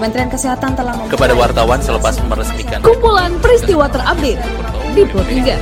Kementerian 0.00 0.32
Kesehatan 0.32 0.72
telah 0.80 0.96
kepada 1.12 1.36
wartawan 1.36 1.76
selepas 1.84 2.16
meresmikan 2.24 2.80
kumpulan 2.80 3.36
peristiwa 3.36 3.84
terupdate 3.84 4.40
di 4.96 5.04
Pro 5.04 5.20
3. 5.20 5.60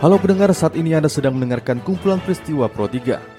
Halo 0.00 0.16
pendengar, 0.16 0.48
saat 0.56 0.80
ini 0.80 0.96
Anda 0.96 1.12
sedang 1.12 1.36
mendengarkan 1.36 1.84
kumpulan 1.84 2.24
peristiwa 2.24 2.64
Pro 2.72 2.88
3. 2.88 3.33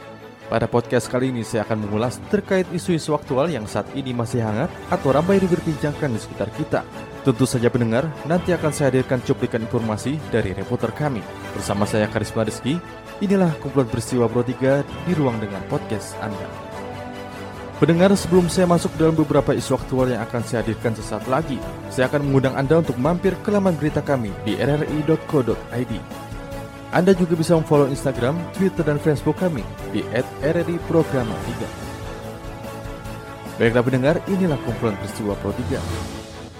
Pada 0.45 0.69
podcast 0.69 1.09
kali 1.09 1.33
ini 1.33 1.41
saya 1.41 1.65
akan 1.65 1.89
mengulas 1.89 2.21
terkait 2.29 2.69
isu-isu 2.69 3.17
aktual 3.17 3.49
yang 3.49 3.65
saat 3.65 3.89
ini 3.97 4.13
masih 4.13 4.45
hangat 4.45 4.69
atau 4.93 5.09
ramai 5.09 5.41
diperbincangkan 5.41 6.13
di 6.13 6.19
sekitar 6.21 6.53
kita. 6.53 6.85
Tentu 7.25 7.49
saja 7.49 7.73
pendengar, 7.73 8.05
nanti 8.29 8.53
akan 8.53 8.69
saya 8.69 8.93
hadirkan 8.93 9.25
cuplikan 9.25 9.65
informasi 9.65 10.21
dari 10.29 10.53
reporter 10.53 10.93
kami. 10.93 11.25
Bersama 11.57 11.89
saya 11.89 12.05
Karisma 12.05 12.45
Rizky, 12.45 12.77
inilah 13.25 13.57
kumpulan 13.57 13.89
peristiwa 13.89 14.29
Pro 14.29 14.45
3 14.45 14.85
di 15.09 15.13
ruang 15.17 15.41
dengan 15.41 15.65
podcast 15.65 16.13
Anda. 16.21 16.45
Pendengar, 17.81 18.13
sebelum 18.13 18.45
saya 18.45 18.69
masuk 18.69 18.93
dalam 19.01 19.17
beberapa 19.17 19.51
isu 19.51 19.75
aktual 19.81 20.13
yang 20.13 20.21
akan 20.29 20.45
saya 20.45 20.61
hadirkan 20.61 20.93
sesaat 20.93 21.25
lagi, 21.25 21.57
saya 21.89 22.05
akan 22.05 22.21
mengundang 22.21 22.53
Anda 22.53 22.85
untuk 22.85 22.95
mampir 23.01 23.33
ke 23.41 23.49
laman 23.49 23.73
berita 23.75 24.05
kami 24.05 24.29
di 24.45 24.61
rri.co.id. 24.61 25.93
Anda 26.95 27.11
juga 27.11 27.35
bisa 27.35 27.59
memfollow 27.59 27.91
Instagram, 27.91 28.39
Twitter, 28.55 28.87
dan 28.87 28.95
Facebook 29.03 29.35
kami 29.35 29.67
di 29.91 29.99
@rri_programa3. 30.39 31.67
Baiklah 33.59 33.83
pendengar, 33.83 34.15
inilah 34.31 34.55
kumpulan 34.63 34.95
peristiwa 35.03 35.35
Pro 35.43 35.51
3. 35.51 35.75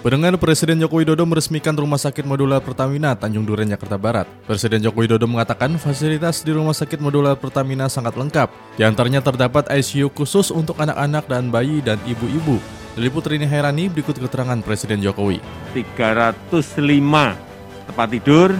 Pendengar 0.04 0.36
Presiden 0.36 0.84
Joko 0.84 1.00
Widodo 1.00 1.24
meresmikan 1.24 1.72
Rumah 1.72 1.98
Sakit 1.98 2.28
Modular 2.28 2.60
Pertamina 2.60 3.16
Tanjung 3.16 3.48
Duren, 3.48 3.72
Jakarta 3.72 3.96
Barat. 3.96 4.28
Presiden 4.44 4.84
Joko 4.84 5.02
Widodo 5.02 5.24
mengatakan 5.24 5.80
fasilitas 5.80 6.44
di 6.44 6.52
Rumah 6.52 6.76
Sakit 6.76 7.00
Modular 7.00 7.40
Pertamina 7.40 7.88
sangat 7.88 8.20
lengkap. 8.20 8.52
Di 8.76 8.84
antaranya 8.84 9.24
terdapat 9.24 9.72
ICU 9.72 10.12
khusus 10.12 10.52
untuk 10.52 10.76
anak-anak 10.84 11.32
dan 11.32 11.48
bayi 11.48 11.80
dan 11.80 11.96
ibu-ibu. 12.04 12.60
Diliput 13.00 13.24
Rini 13.24 13.48
Hairani 13.48 13.88
berikut 13.88 14.20
keterangan 14.20 14.60
Presiden 14.60 15.00
Jokowi. 15.00 15.40
305 15.72 16.60
tempat 17.88 18.08
tidur 18.12 18.52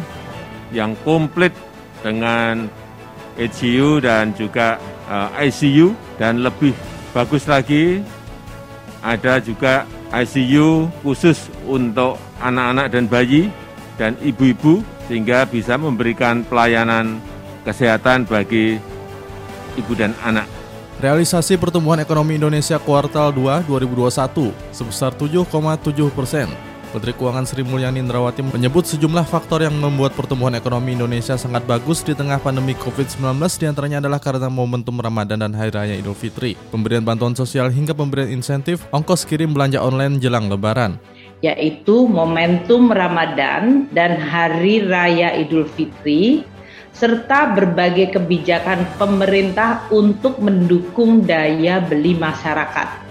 yang 0.74 0.98
komplit 1.06 1.54
dengan 2.02 2.70
ICU 3.36 4.00
dan 4.00 4.32
juga 4.38 4.80
eh, 5.10 5.50
ICU 5.52 5.92
dan 6.16 6.42
lebih 6.42 6.72
bagus 7.12 7.46
lagi 7.46 8.02
ada 9.06 9.38
juga 9.38 9.86
ICU 10.10 10.90
khusus 11.06 11.52
untuk 11.68 12.18
anak-anak 12.42 12.88
dan 12.90 13.06
bayi 13.06 13.52
dan 14.00 14.18
ibu-ibu 14.24 14.82
sehingga 15.06 15.46
bisa 15.46 15.78
memberikan 15.78 16.42
pelayanan 16.42 17.22
kesehatan 17.62 18.26
bagi 18.26 18.82
ibu 19.78 19.94
dan 19.94 20.18
anak. 20.26 20.50
Realisasi 20.96 21.60
pertumbuhan 21.60 22.00
ekonomi 22.00 22.40
Indonesia 22.40 22.80
kuartal 22.80 23.36
2 23.36 23.68
2021 23.68 24.56
sebesar 24.72 25.12
7,7 25.12 26.08
persen 26.16 26.48
Menteri 26.96 27.12
Keuangan 27.12 27.44
Sri 27.44 27.60
Mulyani 27.68 28.00
Indrawati 28.00 28.40
menyebut 28.40 28.88
sejumlah 28.88 29.28
faktor 29.28 29.60
yang 29.60 29.76
membuat 29.76 30.16
pertumbuhan 30.16 30.56
ekonomi 30.56 30.96
Indonesia 30.96 31.36
sangat 31.36 31.68
bagus 31.68 32.00
di 32.08 32.16
tengah 32.16 32.40
pandemi 32.40 32.72
COVID-19 32.72 33.36
di 33.60 33.66
antaranya 33.68 34.00
adalah 34.00 34.24
karena 34.24 34.48
momentum 34.48 34.96
Ramadan 35.04 35.44
dan 35.44 35.52
Hari 35.52 35.76
Raya 35.76 36.00
Idul 36.00 36.16
Fitri, 36.16 36.56
pemberian 36.72 37.04
bantuan 37.04 37.36
sosial 37.36 37.68
hingga 37.68 37.92
pemberian 37.92 38.32
insentif 38.32 38.88
ongkos 38.96 39.28
kirim 39.28 39.52
belanja 39.52 39.84
online 39.84 40.24
jelang 40.24 40.48
Lebaran. 40.48 40.96
Yaitu 41.44 42.08
momentum 42.08 42.88
Ramadan 42.88 43.92
dan 43.92 44.16
Hari 44.16 44.88
Raya 44.88 45.36
Idul 45.36 45.68
Fitri 45.68 46.48
serta 46.96 47.52
berbagai 47.52 48.16
kebijakan 48.16 48.88
pemerintah 48.96 49.84
untuk 49.92 50.40
mendukung 50.40 51.28
daya 51.28 51.84
beli 51.84 52.16
masyarakat 52.16 53.04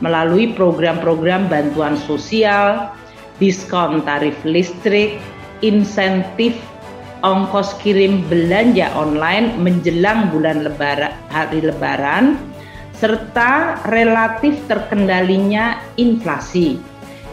melalui 0.00 0.52
program-program 0.52 1.48
bantuan 1.48 1.96
sosial, 2.04 2.96
diskon 3.36 4.04
tarif 4.04 4.36
listrik, 4.44 5.20
insentif 5.60 6.56
ongkos 7.24 7.76
kirim 7.80 8.24
belanja 8.28 8.92
online 8.94 9.56
menjelang 9.60 10.28
bulan 10.30 10.62
lebaran, 10.64 11.12
hari 11.32 11.64
lebaran, 11.64 12.36
serta 12.96 13.80
relatif 13.92 14.56
terkendalinya 14.68 15.80
inflasi 16.00 16.80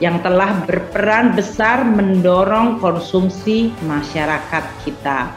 yang 0.02 0.20
telah 0.20 0.52
berperan 0.68 1.32
besar 1.38 1.88
mendorong 1.88 2.82
konsumsi 2.84 3.72
masyarakat 3.88 4.66
kita. 4.84 5.32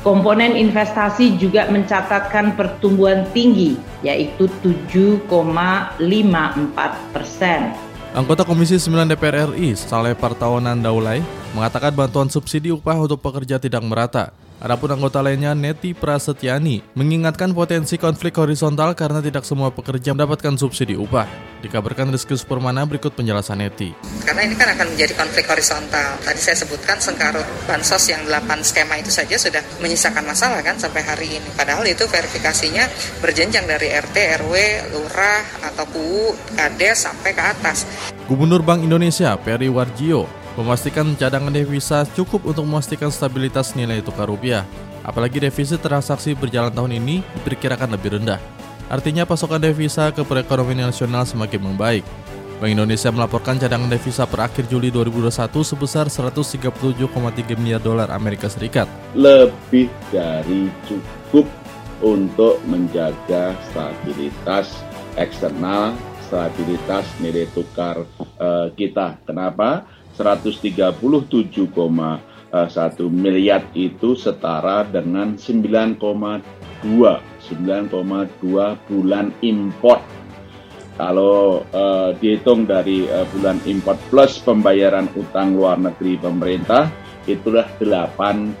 Komponen 0.00 0.56
investasi 0.56 1.36
juga 1.36 1.68
mencatatkan 1.68 2.56
pertumbuhan 2.56 3.28
tinggi, 3.36 3.76
yaitu 4.00 4.48
7,54 4.64 6.00
persen 7.12 7.89
Anggota 8.10 8.42
Komisi 8.42 8.74
9 8.74 9.06
DPR 9.06 9.54
RI, 9.54 9.78
Saleh 9.78 10.18
Partawanan 10.18 10.82
Daulay, 10.82 11.22
mengatakan 11.54 11.94
bantuan 11.94 12.26
subsidi 12.26 12.74
upah 12.74 12.98
untuk 12.98 13.22
pekerja 13.22 13.62
tidak 13.62 13.86
merata. 13.86 14.34
Adapun 14.60 14.92
anggota 14.92 15.24
lainnya, 15.24 15.56
Neti 15.56 15.96
Prasetyani, 15.96 16.84
mengingatkan 16.92 17.56
potensi 17.56 17.96
konflik 17.96 18.36
horizontal 18.36 18.92
karena 18.92 19.24
tidak 19.24 19.48
semua 19.48 19.72
pekerja 19.72 20.12
mendapatkan 20.12 20.52
subsidi 20.60 21.00
upah. 21.00 21.24
Dikabarkan 21.64 22.12
Rizky 22.12 22.36
Supermana 22.36 22.84
berikut 22.84 23.16
penjelasan 23.16 23.64
Neti. 23.64 23.96
Karena 24.20 24.44
ini 24.44 24.52
kan 24.60 24.68
akan 24.76 24.92
menjadi 24.92 25.16
konflik 25.16 25.48
horizontal. 25.48 26.20
Tadi 26.20 26.40
saya 26.44 26.60
sebutkan 26.60 27.00
sengkarut 27.00 27.48
bansos 27.64 28.04
yang 28.12 28.20
8 28.28 28.60
skema 28.60 29.00
itu 29.00 29.08
saja 29.08 29.40
sudah 29.40 29.64
menyisakan 29.80 30.28
masalah 30.28 30.60
kan 30.60 30.76
sampai 30.76 31.08
hari 31.08 31.40
ini. 31.40 31.48
Padahal 31.56 31.88
itu 31.88 32.04
verifikasinya 32.04 32.84
berjenjang 33.24 33.64
dari 33.64 33.96
RT, 33.96 34.44
RW, 34.44 34.54
Lurah, 34.92 35.72
atau 35.72 35.88
KUU, 35.88 36.36
KADES 36.52 37.08
sampai 37.08 37.32
ke 37.32 37.40
atas. 37.40 37.88
Gubernur 38.28 38.60
Bank 38.60 38.84
Indonesia, 38.84 39.40
Peri 39.40 39.72
Warjio, 39.72 40.28
Memastikan 40.60 41.16
cadangan 41.16 41.48
devisa 41.48 42.04
cukup 42.12 42.44
untuk 42.52 42.68
memastikan 42.68 43.08
stabilitas 43.08 43.72
nilai 43.72 44.04
tukar 44.04 44.28
rupiah. 44.28 44.68
Apalagi 45.00 45.40
defisit 45.40 45.80
transaksi 45.80 46.36
berjalan 46.36 46.68
tahun 46.68 47.00
ini 47.00 47.24
diperkirakan 47.40 47.96
lebih 47.96 48.20
rendah. 48.20 48.36
Artinya 48.92 49.24
pasokan 49.24 49.56
devisa 49.56 50.12
ke 50.12 50.20
perekonomian 50.20 50.92
nasional 50.92 51.24
semakin 51.24 51.64
membaik. 51.64 52.04
Bank 52.60 52.76
Indonesia 52.76 53.08
melaporkan 53.08 53.56
cadangan 53.56 53.88
devisa 53.88 54.28
per 54.28 54.52
akhir 54.52 54.68
Juli 54.68 54.92
2021 54.92 55.48
sebesar 55.64 56.12
137,3 56.12 57.08
miliar 57.56 57.80
dolar 57.80 58.12
Amerika 58.12 58.52
Serikat. 58.52 58.84
Lebih 59.16 59.88
dari 60.12 60.68
cukup 60.84 61.48
untuk 62.04 62.60
menjaga 62.68 63.56
stabilitas 63.72 64.76
eksternal, 65.16 65.96
stabilitas 66.28 67.08
nilai 67.16 67.48
tukar 67.56 68.04
uh, 68.36 68.68
kita. 68.76 69.16
Kenapa? 69.24 69.88
137,1 70.20 71.72
miliar 73.08 73.62
itu 73.72 74.12
setara 74.12 74.84
dengan 74.84 75.40
9,2 75.40 77.30
9,2 77.50 78.86
bulan 78.86 79.34
import. 79.42 80.02
Kalau 81.00 81.64
uh, 81.72 82.12
dihitung 82.20 82.68
dari 82.68 83.08
uh, 83.08 83.24
bulan 83.32 83.56
import 83.64 83.96
plus 84.12 84.36
pembayaran 84.44 85.08
utang 85.16 85.56
luar 85.56 85.80
negeri 85.80 86.20
pemerintah 86.20 86.92
itulah 87.24 87.64
8,8 87.80 88.60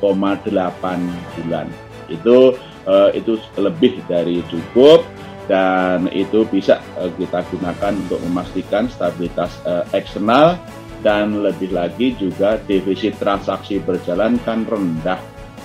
bulan. 1.36 1.66
Itu 2.08 2.56
uh, 2.88 3.10
itu 3.12 3.36
lebih 3.60 4.00
dari 4.08 4.40
cukup 4.48 5.04
dan 5.50 6.06
itu 6.14 6.46
bisa 6.46 6.78
kita 7.18 7.42
gunakan 7.50 7.92
untuk 8.06 8.22
memastikan 8.22 8.86
stabilitas 8.86 9.50
eksternal 9.90 10.62
dan 11.00 11.40
lebih 11.40 11.72
lagi 11.72 12.12
juga 12.16 12.60
defisit 12.64 13.16
transaksi 13.16 13.80
berjalan 13.80 14.36
kan 14.44 14.64
rendah. 14.64 15.20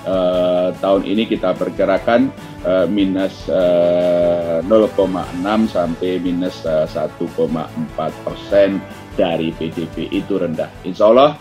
Uh, 0.06 0.70
tahun 0.86 1.02
ini 1.02 1.26
kita 1.26 1.58
perkirakan 1.58 2.30
uh, 2.62 2.86
minus 2.86 3.50
uh, 3.50 4.62
0,6 4.62 5.02
sampai 5.66 6.22
minus 6.22 6.62
uh, 6.62 6.86
1,4 6.86 7.18
persen 8.22 8.78
dari 9.18 9.50
PDB 9.50 10.14
itu 10.14 10.38
rendah. 10.38 10.70
Insya 10.86 11.10
Allah 11.10 11.34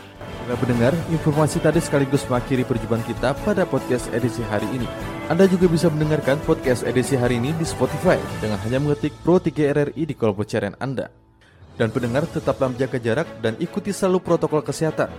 Anda 0.49 0.57
mendengar, 0.61 0.93
informasi 1.13 1.61
tadi 1.61 1.81
sekaligus 1.85 2.25
mengakhiri 2.25 2.65
perjumpaan 2.65 3.05
kita 3.05 3.37
pada 3.45 3.69
podcast 3.69 4.09
edisi 4.17 4.41
hari 4.49 4.69
ini. 4.73 4.89
Anda 5.29 5.49
juga 5.49 5.69
bisa 5.69 5.89
mendengarkan 5.89 6.37
podcast 6.45 6.85
edisi 6.85 7.17
hari 7.17 7.41
ini 7.41 7.57
di 7.57 7.65
Spotify 7.65 8.21
dengan 8.45 8.61
hanya 8.65 8.81
mengetik 8.81 9.13
Pro 9.25 9.41
3 9.41 9.73
RRI 9.73 10.05
di 10.09 10.13
kolom 10.17 10.37
pencarian 10.37 10.77
Anda. 10.81 11.24
Dan 11.75 11.91
pendengar 11.91 12.23
tetaplah 12.31 12.71
menjaga 12.71 12.99
jarak 13.03 13.29
dan 13.43 13.59
ikuti 13.59 13.91
selalu 13.91 14.23
protokol 14.23 14.63
kesehatan. 14.63 15.11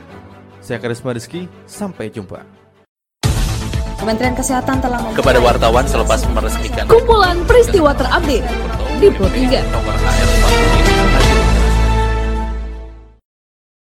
Saya 0.64 0.80
Karisma 0.80 1.12
Rizky, 1.12 1.52
sampai 1.68 2.10
jumpa. 2.10 2.42
Kementerian 3.96 4.36
Kesehatan 4.38 4.86
telah 4.86 5.02
kepada 5.18 5.40
wartawan 5.42 5.88
selepas 5.90 6.22
meresmikan 6.30 6.86
kumpulan 6.86 7.42
peristiwa 7.50 7.90
terupdate 7.96 8.46
di 9.02 9.08
Pro 9.10 9.26
3. 9.32 10.25